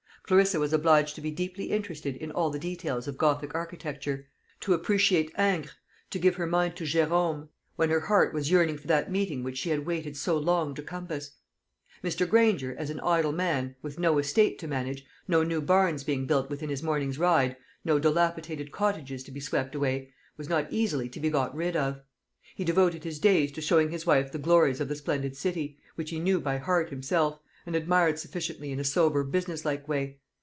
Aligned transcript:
Clarissa 0.31 0.57
was 0.61 0.71
obliged 0.71 1.13
to 1.15 1.19
be 1.19 1.29
deeply 1.29 1.65
interested 1.65 2.15
in 2.15 2.31
all 2.31 2.49
the 2.49 2.57
details 2.59 3.05
of 3.05 3.17
Gothic 3.17 3.53
architecture 3.53 4.29
to 4.61 4.73
appreciate 4.73 5.29
Ingres, 5.37 5.73
to 6.09 6.19
give 6.19 6.35
her 6.35 6.47
mind 6.47 6.77
to 6.77 6.85
Gérome 6.85 7.49
when 7.75 7.89
her 7.89 7.99
heart 7.99 8.33
was 8.33 8.49
yearning 8.49 8.77
for 8.77 8.87
that 8.87 9.11
meeting 9.11 9.43
which 9.43 9.57
she 9.57 9.71
had 9.71 9.85
waited 9.85 10.15
so 10.15 10.37
long 10.37 10.73
to 10.75 10.81
compass. 10.81 11.31
Mr. 12.01 12.25
Granger, 12.29 12.73
as 12.77 12.89
an 12.89 13.01
idle 13.01 13.33
man, 13.33 13.75
with 13.81 13.99
no 13.99 14.17
estate 14.19 14.57
to 14.59 14.69
manage 14.69 15.03
no 15.27 15.43
new 15.43 15.59
barns 15.59 16.05
being 16.05 16.25
built 16.25 16.49
within 16.49 16.69
his 16.69 16.81
morning's 16.81 17.19
ride 17.19 17.57
no 17.83 17.99
dilapidated 17.99 18.71
cottages 18.71 19.25
to 19.25 19.33
be 19.33 19.41
swept 19.41 19.75
away 19.75 20.13
was 20.37 20.47
not 20.47 20.65
easily 20.71 21.09
to 21.09 21.19
be 21.19 21.29
got 21.29 21.53
rid 21.53 21.75
of. 21.75 21.99
He 22.55 22.63
devoted 22.63 23.03
his 23.03 23.19
days 23.19 23.51
to 23.51 23.59
showing 23.59 23.91
his 23.91 24.05
wife 24.05 24.31
the 24.31 24.39
glories 24.39 24.79
of 24.79 24.87
the 24.87 24.95
splendid 24.95 25.35
city, 25.35 25.77
which 25.95 26.09
he 26.09 26.21
knew 26.21 26.39
by 26.39 26.55
heart 26.55 26.89
himself, 26.89 27.37
and 27.65 27.75
admired 27.75 28.17
sufficiently 28.17 28.71
in 28.71 28.79
a 28.79 28.83
sober 28.83 29.23
business 29.25 29.63
like 29.65 29.87
way. 29.89 30.17